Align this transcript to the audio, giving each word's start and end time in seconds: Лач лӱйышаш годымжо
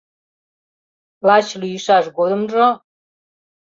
Лач 1.27 1.47
лӱйышаш 1.61 2.05
годымжо 2.17 2.67